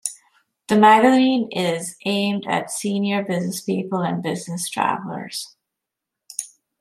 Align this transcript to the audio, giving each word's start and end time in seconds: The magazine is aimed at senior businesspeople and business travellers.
The 0.67 0.77
magazine 0.79 1.49
is 1.51 1.95
aimed 2.05 2.47
at 2.47 2.71
senior 2.71 3.23
businesspeople 3.23 4.03
and 4.03 4.23
business 4.23 4.67
travellers. 4.67 5.55